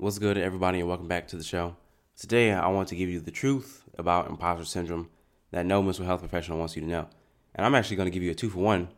[0.00, 1.76] What's good, everybody, and welcome back to the show.
[2.16, 5.10] Today, I want to give you the truth about imposter syndrome
[5.50, 7.06] that no mental health professional wants you to know.
[7.54, 8.88] And I'm actually going to give you a two for one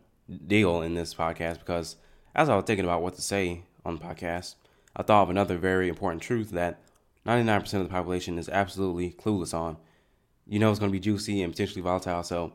[0.47, 1.97] deal in this podcast because
[2.37, 4.55] as I was thinking about what to say on the podcast,
[4.95, 6.79] I thought of another very important truth that
[7.27, 9.79] 99% of the population is absolutely clueless on.
[10.47, 12.53] You know it's going to be juicy and potentially volatile, so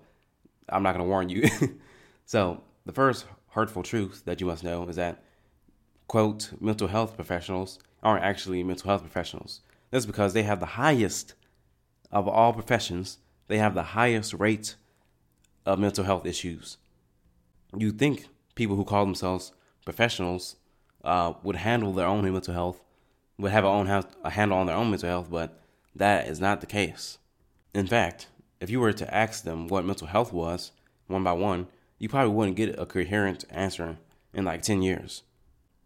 [0.69, 1.49] I'm not going to warn you.
[2.25, 5.21] so, the first hurtful truth that you must know is that,
[6.07, 9.59] quote, mental health professionals aren't actually mental health professionals.
[9.91, 11.33] That's because they have the highest
[12.09, 14.75] of all professions, they have the highest rate
[15.65, 16.77] of mental health issues.
[17.75, 19.51] You think people who call themselves
[19.83, 20.55] professionals
[21.03, 22.81] uh, would handle their own mental health,
[23.37, 23.87] would have a, own
[24.23, 25.59] a handle on their own mental health, but
[25.93, 27.17] that is not the case.
[27.73, 28.27] In fact,
[28.61, 30.71] if you were to ask them what mental health was,
[31.07, 31.67] one by one,
[31.99, 33.97] you probably wouldn't get a coherent answer
[34.33, 35.23] in like 10 years.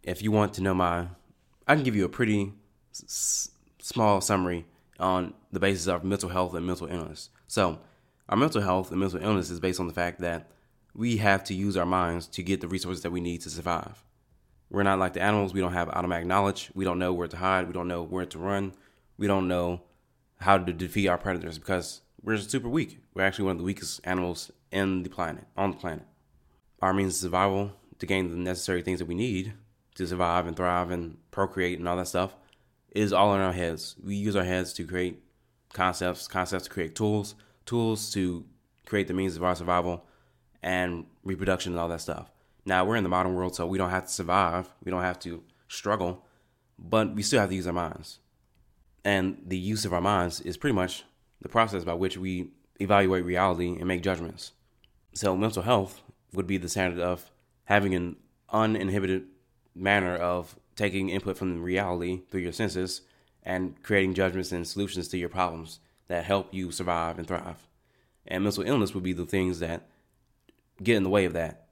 [0.03, 1.08] If you want to know my,
[1.71, 2.52] I can give you a pretty
[2.91, 3.49] s-
[3.80, 4.66] small summary
[4.99, 7.30] on the basis of mental health and mental illness.
[7.47, 7.80] So,
[8.27, 10.52] our mental health and mental illness is based on the fact that
[10.94, 14.03] we have to use our minds to get the resources that we need to survive.
[14.69, 15.53] We're not like the animals.
[15.53, 16.72] We don't have automatic knowledge.
[16.73, 17.67] We don't know where to hide.
[17.67, 18.73] We don't know where to run.
[19.17, 19.83] We don't know
[20.42, 22.99] how to defeat our predators because we're super weak.
[23.14, 26.03] We're actually one of the weakest animals in the planet, on the planet.
[26.81, 29.53] Our means of survival to gain the necessary things that we need
[29.95, 32.36] to survive and thrive and procreate and all that stuff
[32.92, 33.95] is all in our heads.
[34.03, 35.23] We use our heads to create
[35.73, 38.45] concepts, concepts to create tools, tools to
[38.86, 40.06] create the means of our survival
[40.61, 42.31] and reproduction and all that stuff.
[42.66, 44.70] Now we're in the modern world, so we don't have to survive.
[44.83, 46.26] We don't have to struggle,
[46.78, 48.20] but we still have to use our minds.
[49.03, 51.03] And the use of our minds is pretty much
[51.42, 54.52] the process by which we evaluate reality and make judgments.
[55.14, 56.02] So mental health
[56.33, 57.31] would be the standard of
[57.66, 58.17] having an
[58.50, 59.23] uninhibited
[59.75, 63.02] manner of taking input from reality through your senses
[63.44, 67.67] and creating judgments and solutions to your problems that help you survive and thrive.
[68.27, 69.88] And mental illness would be the things that
[70.82, 71.67] get in the way of that.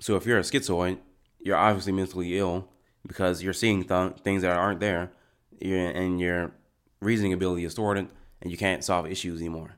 [0.00, 0.98] So if you're a schizoid,
[1.40, 2.68] you're obviously mentally ill
[3.06, 5.12] because you're seeing th- things that aren't there,
[5.60, 6.52] and your
[7.00, 8.08] reasoning ability is thwarted,
[8.40, 9.76] and you can't solve issues anymore.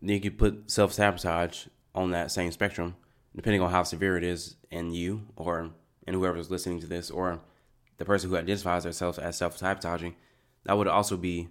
[0.00, 2.94] Then you could put self sabotage on that same spectrum,
[3.34, 5.70] depending on how severe it is in you or
[6.06, 7.40] in whoever's listening to this, or
[7.98, 10.14] the person who identifies themselves as self sabotaging.
[10.64, 11.48] That would also be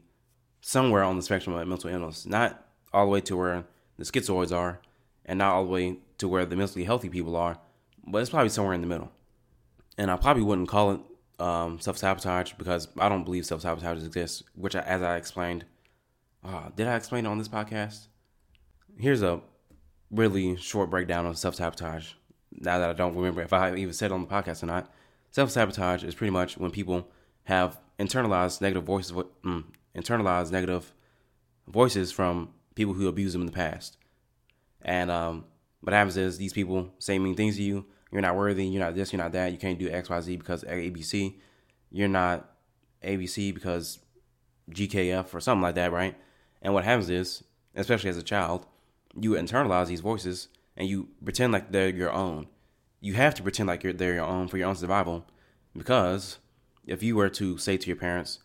[0.62, 3.66] somewhere on the spectrum of mental illness, not all the way to where
[3.98, 4.80] the schizoids are,
[5.26, 7.58] and not all the way to where the mentally healthy people are,
[8.06, 9.12] but it's probably somewhere in the middle.
[9.98, 11.00] And I probably wouldn't call it
[11.40, 15.66] um, self sabotage because I don't believe self sabotage exists, which, I, as I explained,
[16.44, 18.08] uh, did I explain it on this podcast?
[18.98, 19.42] Here's a
[20.12, 22.14] really short breakdown of self sabotage.
[22.66, 24.92] Now that I don't remember if I even said it on the podcast or not,
[25.32, 27.08] self sabotage is pretty much when people
[27.46, 29.64] have internalized negative voices, mm,
[29.96, 30.94] internalized negative
[31.68, 33.98] voices from people who abused them in the past.
[34.82, 35.46] And um,
[35.82, 37.86] what happens is these people say mean things to you.
[38.12, 38.66] You're not worthy.
[38.66, 39.12] You're not this.
[39.12, 39.52] You're not that.
[39.52, 41.36] You can't do X, Y, Z because ABC.
[41.92, 42.50] You're not
[43.04, 44.00] ABC because
[44.72, 46.16] GKF or something like that, right?
[46.62, 47.44] And what happens is,
[47.76, 48.66] especially as a child,
[49.20, 50.48] you internalize these voices
[50.78, 52.48] and you pretend like they're your own.
[53.06, 55.28] You have to pretend like you're they're your um, own for your own survival,
[55.78, 56.40] because
[56.88, 58.40] if you were to say to your parents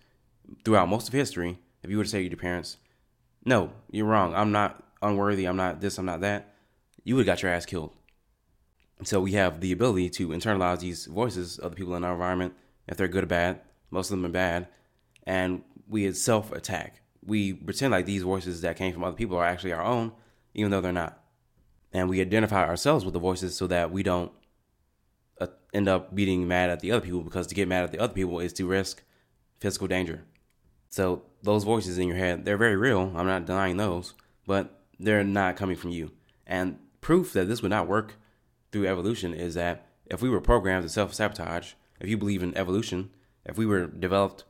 [0.66, 2.76] throughout most of history, if you were to say to your parents,
[3.42, 4.34] "No, you're wrong.
[4.34, 5.46] I'm not unworthy.
[5.46, 5.96] I'm not this.
[5.96, 6.54] I'm not that,"
[7.04, 7.94] you would have got your ass killed.
[9.02, 12.52] So we have the ability to internalize these voices of the people in our environment,
[12.86, 13.62] if they're good or bad.
[13.90, 14.68] Most of them are bad,
[15.22, 17.00] and we self attack.
[17.24, 20.12] We pretend like these voices that came from other people are actually our own,
[20.52, 21.18] even though they're not.
[21.94, 24.30] And we identify ourselves with the voices so that we don't
[25.40, 27.98] uh, end up being mad at the other people because to get mad at the
[27.98, 29.02] other people is to risk
[29.58, 30.24] physical danger.
[30.88, 33.12] So those voices in your head, they're very real.
[33.14, 34.14] I'm not denying those,
[34.46, 36.10] but they're not coming from you.
[36.46, 38.16] And proof that this would not work
[38.72, 42.56] through evolution is that if we were programmed to self sabotage, if you believe in
[42.56, 43.10] evolution,
[43.44, 44.44] if we were developed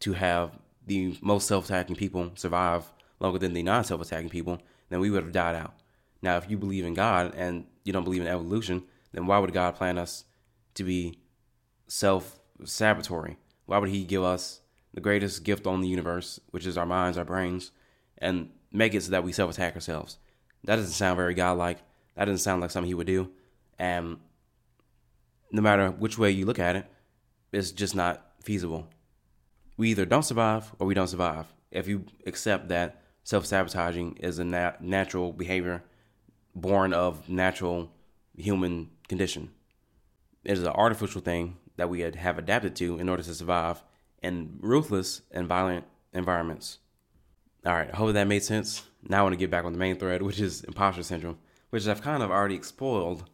[0.00, 4.60] to have the most self attacking people survive longer than the non self attacking people,
[4.90, 5.74] then we would have died out.
[6.22, 9.52] Now, if you believe in God and you don't believe in evolution, then why would
[9.52, 10.24] God plan us
[10.74, 11.18] to be
[11.86, 13.36] self sabotatory?
[13.66, 14.60] Why would He give us
[14.92, 17.70] the greatest gift on the universe, which is our minds, our brains,
[18.18, 20.18] and make it so that we self attack ourselves?
[20.64, 21.78] That doesn't sound very godlike.
[22.16, 23.30] That doesn't sound like something He would do.
[23.78, 24.18] And
[25.52, 26.86] no matter which way you look at it,
[27.52, 28.88] it's just not feasible.
[29.76, 31.52] We either don't survive or we don't survive.
[31.70, 35.84] If you accept that self sabotaging is a nat- natural behavior
[36.54, 37.90] born of natural
[38.36, 39.50] human condition,
[40.44, 43.82] it is an artificial thing that we have adapted to in order to survive
[44.22, 46.78] in ruthless and violent environments.
[47.64, 48.82] All right, I hope that made sense.
[49.08, 51.38] Now I want to get back on the main thread, which is imposter syndrome,
[51.70, 53.24] which I've kind of already spoiled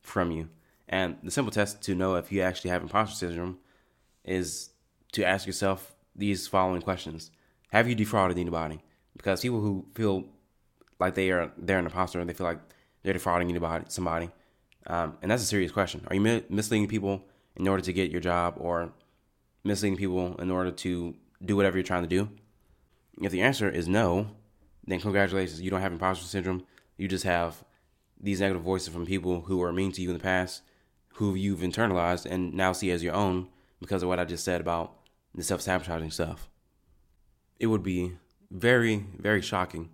[0.00, 0.50] from you.
[0.86, 3.58] And the simple test to know if you actually have imposter syndrome
[4.24, 4.70] is
[5.12, 7.30] to ask yourself these following questions:
[7.70, 8.82] Have you defrauded anybody?
[9.16, 10.24] Because people who feel
[11.00, 12.60] like they are they're an imposter and they feel like
[13.02, 14.30] they're defrauding anybody, somebody,
[14.86, 16.04] um, and that's a serious question.
[16.08, 17.24] Are you misleading people
[17.56, 18.92] in order to get your job, or
[19.64, 21.14] misleading people in order to
[21.44, 22.28] do whatever you're trying to do?
[23.20, 24.36] If the answer is no,
[24.86, 26.64] then congratulations, you don't have imposter syndrome.
[26.96, 27.62] You just have
[28.20, 30.62] these negative voices from people who were mean to you in the past,
[31.14, 33.48] who you've internalized and now see as your own
[33.80, 34.94] because of what I just said about
[35.34, 36.48] the self sabotaging stuff.
[37.58, 38.12] It would be
[38.50, 39.90] very, very shocking.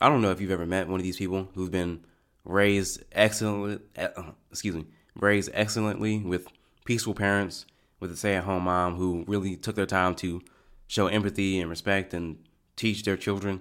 [0.00, 2.04] I don't know if you've ever met one of these people who've been
[2.46, 6.46] raised excellently, uh, excuse me, raised excellently with
[6.84, 7.66] peaceful parents,
[8.00, 10.40] with a stay at home mom who really took their time to
[10.86, 12.38] show empathy and respect and
[12.76, 13.60] teach their children.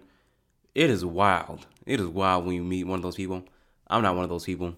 [0.75, 1.65] It is wild.
[1.85, 3.43] It is wild when you meet one of those people.
[3.87, 4.75] I'm not one of those people,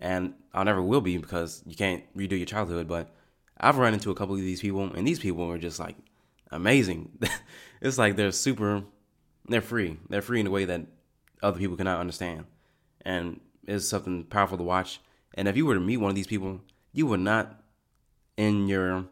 [0.00, 2.88] and I never will be because you can't redo your childhood.
[2.88, 3.10] But
[3.58, 5.96] I've run into a couple of these people, and these people are just like
[6.50, 7.18] amazing.
[7.80, 8.84] it's like they're super,
[9.48, 9.96] they're free.
[10.08, 10.82] They're free in a way that
[11.42, 12.44] other people cannot understand,
[13.02, 15.00] and it's something powerful to watch.
[15.34, 16.60] And if you were to meet one of these people,
[16.92, 17.62] you would not,
[18.36, 19.04] in your,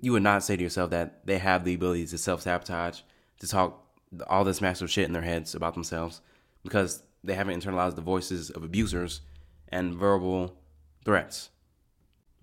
[0.00, 3.00] you would not say to yourself that they have the ability to self sabotage
[3.40, 3.82] to talk
[4.28, 6.20] all this massive shit in their heads about themselves
[6.62, 9.22] because they haven't internalized the voices of abusers
[9.68, 10.56] and verbal
[11.04, 11.50] threats.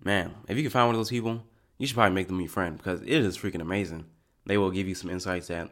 [0.02, 1.44] Man, if you can find one of those people,
[1.78, 4.04] you should probably make them your friend because it is freaking amazing.
[4.46, 5.70] They will give you some insights that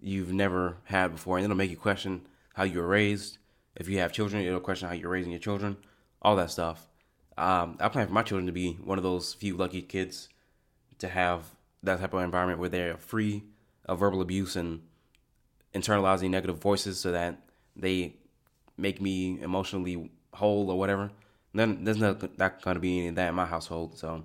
[0.00, 3.38] you've never had before, and it'll make you question how you were raised.
[3.76, 5.76] If you have children, it'll question how you're raising your children,
[6.22, 6.88] all that stuff.
[7.36, 10.28] Um, I plan for my children to be one of those few lucky kids
[10.98, 11.42] to have
[11.82, 13.42] that type of environment where they're free
[13.86, 14.82] of verbal abuse and
[15.74, 17.40] internalizing negative voices so that
[17.76, 18.14] they
[18.76, 21.10] make me emotionally whole or whatever.
[21.52, 23.98] Then there's not, not going to be any of that in my household.
[23.98, 24.24] So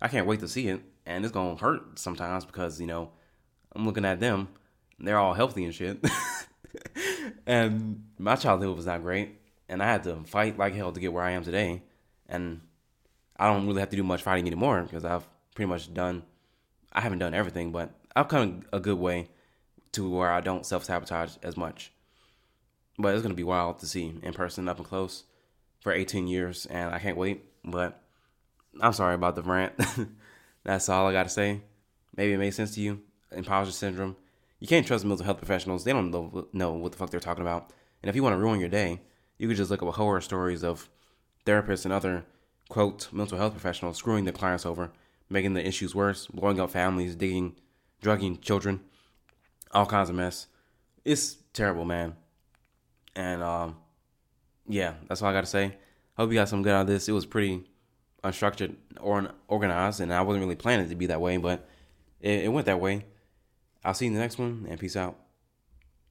[0.00, 0.80] I can't wait to see it.
[1.04, 3.10] And it's going to hurt sometimes because, you know,
[3.74, 4.48] I'm looking at them.
[4.98, 6.04] They're all healthy and shit.
[7.46, 9.38] and my childhood was not great.
[9.68, 11.82] And I had to fight like hell to get where I am today.
[12.28, 12.60] And
[13.36, 16.22] I don't really have to do much fighting anymore because I've pretty much done,
[16.92, 19.28] I haven't done everything, but I've come a good way
[19.92, 21.92] to where I don't self sabotage as much.
[22.98, 25.24] But it's gonna be wild to see in person, up and close,
[25.80, 27.44] for 18 years, and I can't wait.
[27.64, 28.00] But
[28.80, 29.72] I'm sorry about the rant.
[30.64, 31.62] That's all I gotta say.
[32.16, 33.00] Maybe it made sense to you.
[33.30, 34.16] Imposter syndrome.
[34.62, 35.82] You can't trust mental health professionals.
[35.82, 37.72] They don't know, what the fuck they're talking about.
[38.00, 39.00] And if you want to ruin your day,
[39.36, 40.88] you could just look up horror stories of
[41.44, 42.24] therapists and other
[42.68, 44.92] quote mental health professionals screwing their clients over,
[45.28, 47.56] making the issues worse, blowing up families, digging
[48.00, 48.78] drugging children,
[49.72, 50.46] all kinds of mess.
[51.04, 52.14] It's terrible, man.
[53.16, 53.78] And um,
[54.68, 55.74] yeah, that's all I got to say.
[56.16, 57.08] Hope you got some good out of this.
[57.08, 57.64] It was pretty
[58.22, 61.68] unstructured or organized, and I wasn't really planning to be that way, but
[62.20, 63.06] it, it went that way.
[63.84, 65.21] I'll see you in the next one, and peace out.